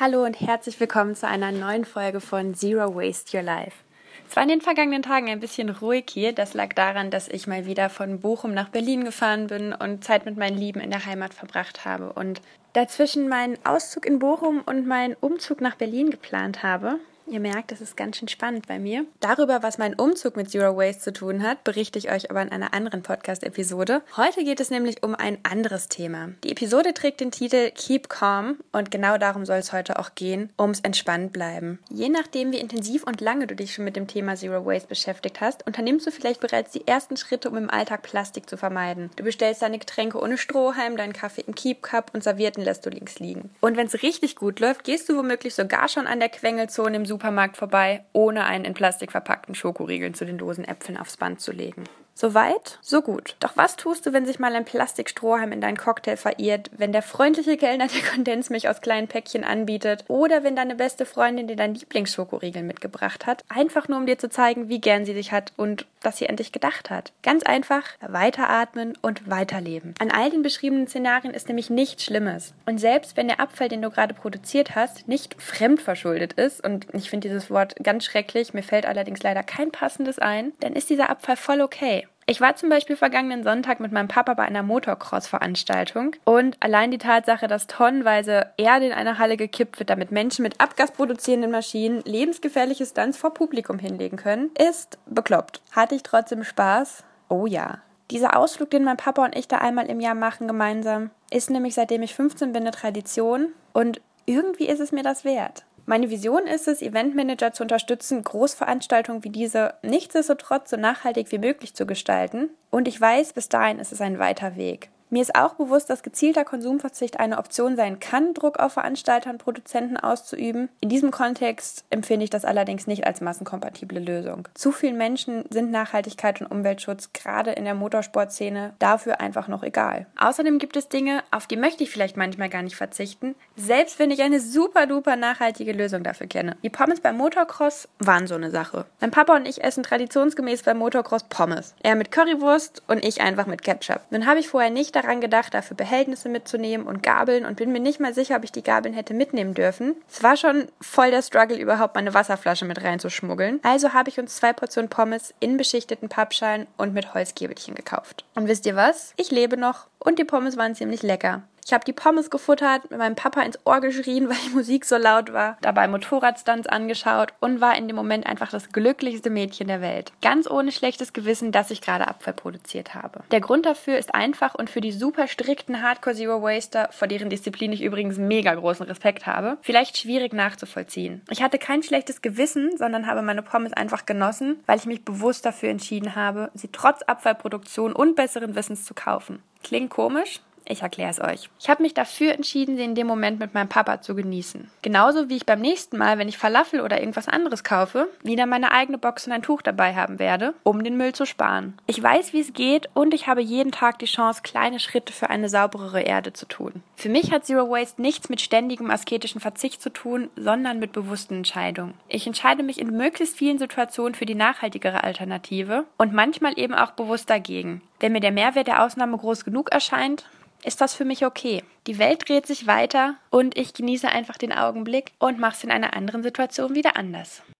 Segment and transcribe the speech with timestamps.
[0.00, 3.76] Hallo und herzlich willkommen zu einer neuen Folge von Zero Waste Your Life.
[4.26, 6.32] Es war in den vergangenen Tagen ein bisschen ruhig hier.
[6.32, 10.24] Das lag daran, dass ich mal wieder von Bochum nach Berlin gefahren bin und Zeit
[10.24, 12.40] mit meinen Lieben in der Heimat verbracht habe und
[12.72, 16.98] dazwischen meinen Auszug in Bochum und meinen Umzug nach Berlin geplant habe.
[17.26, 19.06] Ihr merkt, es ist ganz schön spannend bei mir.
[19.20, 22.50] Darüber, was mein Umzug mit Zero Waste zu tun hat, berichte ich euch aber in
[22.50, 24.02] einer anderen Podcast-Episode.
[24.16, 26.30] Heute geht es nämlich um ein anderes Thema.
[26.42, 30.50] Die Episode trägt den Titel Keep Calm und genau darum soll es heute auch gehen,
[30.58, 31.78] ums entspannt bleiben.
[31.90, 35.40] Je nachdem, wie intensiv und lange du dich schon mit dem Thema Zero Waste beschäftigt
[35.40, 39.10] hast, unternimmst du vielleicht bereits die ersten Schritte, um im Alltag Plastik zu vermeiden.
[39.16, 42.90] Du bestellst deine Getränke ohne Strohhalm, deinen Kaffee im Keep Cup und Servierten lässt du
[42.90, 43.50] links liegen.
[43.60, 47.06] Und wenn es richtig gut läuft, gehst du womöglich sogar schon an der Quengelzone im
[47.12, 51.52] Supermarkt vorbei, ohne einen in Plastik verpackten Schokoriegeln zu den Dosen Äpfeln aufs Band zu
[51.52, 51.84] legen.
[52.14, 53.36] So weit, so gut.
[53.40, 57.02] Doch was tust du, wenn sich mal ein Plastikstrohhalm in deinen Cocktail verirrt, wenn der
[57.02, 61.74] freundliche Kellner dir Kondensmilch aus kleinen Päckchen anbietet oder wenn deine beste Freundin dir dein
[61.74, 65.86] Lieblingsschokoriegel mitgebracht hat, einfach nur um dir zu zeigen, wie gern sie dich hat und
[66.02, 67.12] dass sie an dich gedacht hat.
[67.22, 69.94] Ganz einfach weiteratmen und weiterleben.
[69.98, 72.54] An all den beschriebenen Szenarien ist nämlich nichts Schlimmes.
[72.66, 77.10] Und selbst wenn der Abfall, den du gerade produziert hast, nicht fremdverschuldet ist, und ich
[77.10, 81.10] finde dieses Wort ganz schrecklich, mir fällt allerdings leider kein passendes ein, dann ist dieser
[81.10, 82.01] Abfall voll okay.
[82.26, 86.98] Ich war zum Beispiel vergangenen Sonntag mit meinem Papa bei einer Motocross-Veranstaltung und allein die
[86.98, 92.86] Tatsache, dass tonnenweise Erde in einer Halle gekippt wird, damit Menschen mit abgasproduzierenden Maschinen lebensgefährliche
[92.86, 95.62] Stunts vor Publikum hinlegen können, ist bekloppt.
[95.72, 97.02] Hatte ich trotzdem Spaß?
[97.28, 97.78] Oh ja.
[98.10, 101.74] Dieser Ausflug, den mein Papa und ich da einmal im Jahr machen gemeinsam, ist nämlich
[101.74, 105.64] seitdem ich 15 bin eine Tradition und irgendwie ist es mir das wert.
[105.92, 111.74] Meine Vision ist es, Eventmanager zu unterstützen, Großveranstaltungen wie diese nichtsdestotrotz so nachhaltig wie möglich
[111.74, 112.48] zu gestalten.
[112.70, 114.88] Und ich weiß, bis dahin ist es ein weiter Weg.
[115.12, 119.36] Mir ist auch bewusst, dass gezielter Konsumverzicht eine Option sein kann, Druck auf Veranstalter und
[119.36, 120.70] Produzenten auszuüben.
[120.80, 124.48] In diesem Kontext empfinde ich das allerdings nicht als massenkompatible Lösung.
[124.54, 130.06] Zu vielen Menschen sind Nachhaltigkeit und Umweltschutz gerade in der Motorsportszene dafür einfach noch egal.
[130.18, 134.10] Außerdem gibt es Dinge, auf die möchte ich vielleicht manchmal gar nicht verzichten, selbst wenn
[134.10, 136.56] ich eine super duper nachhaltige Lösung dafür kenne.
[136.62, 138.86] Die Pommes beim Motocross waren so eine Sache.
[139.02, 141.74] Mein Papa und ich essen traditionsgemäß beim Motocross Pommes.
[141.82, 144.00] Er mit Currywurst und ich einfach mit Ketchup.
[144.08, 147.80] Nun habe ich vorher nicht daran gedacht, dafür Behältnisse mitzunehmen und Gabeln und bin mir
[147.80, 149.96] nicht mal sicher, ob ich die Gabeln hätte mitnehmen dürfen.
[150.10, 153.60] Es war schon voll der Struggle, überhaupt meine Wasserflasche mit reinzuschmuggeln.
[153.62, 158.24] Also habe ich uns zwei Portionen Pommes in beschichteten Pappschalen und mit Holzkäbelchen gekauft.
[158.34, 159.14] Und wisst ihr was?
[159.16, 161.42] Ich lebe noch und die Pommes waren ziemlich lecker.
[161.64, 164.96] Ich habe die Pommes gefuttert, mit meinem Papa ins Ohr geschrien, weil die Musik so
[164.96, 169.80] laut war, dabei Motorradstunts angeschaut und war in dem Moment einfach das glücklichste Mädchen der
[169.80, 170.12] Welt.
[170.22, 173.22] Ganz ohne schlechtes Gewissen, dass ich gerade Abfall produziert habe.
[173.30, 177.30] Der Grund dafür ist einfach und für die super strikten Hardcore Zero Waster, vor deren
[177.30, 181.22] Disziplin ich übrigens mega großen Respekt habe, vielleicht schwierig nachzuvollziehen.
[181.30, 185.46] Ich hatte kein schlechtes Gewissen, sondern habe meine Pommes einfach genossen, weil ich mich bewusst
[185.46, 189.42] dafür entschieden habe, sie trotz Abfallproduktion und besseren Wissens zu kaufen.
[189.62, 190.40] Klingt komisch?
[190.72, 191.50] Ich erkläre es euch.
[191.60, 194.70] Ich habe mich dafür entschieden, sie in dem Moment mit meinem Papa zu genießen.
[194.80, 198.72] Genauso wie ich beim nächsten Mal, wenn ich Falafel oder irgendwas anderes kaufe, wieder meine
[198.72, 201.74] eigene Box und ein Tuch dabei haben werde, um den Müll zu sparen.
[201.86, 205.28] Ich weiß, wie es geht und ich habe jeden Tag die Chance, kleine Schritte für
[205.28, 206.82] eine sauberere Erde zu tun.
[206.96, 211.34] Für mich hat Zero Waste nichts mit ständigem asketischen Verzicht zu tun, sondern mit bewussten
[211.34, 211.92] Entscheidungen.
[212.08, 216.92] Ich entscheide mich in möglichst vielen Situationen für die nachhaltigere Alternative und manchmal eben auch
[216.92, 217.82] bewusst dagegen.
[218.00, 220.24] Wenn mir der Mehrwert der Ausnahme groß genug erscheint,
[220.64, 221.62] ist das für mich okay.
[221.86, 225.70] Die Welt dreht sich weiter und ich genieße einfach den Augenblick und mache es in
[225.70, 227.42] einer anderen Situation wieder anders.